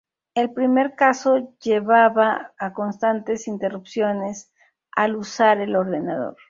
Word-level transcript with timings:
El 0.33 0.51
primer 0.51 0.95
caso 0.95 1.53
llevaba 1.59 2.53
a 2.57 2.73
constantes 2.73 3.47
interrupciones 3.47 4.51
al 4.95 5.15
usar 5.15 5.59
el 5.59 5.75
ordenador. 5.75 6.37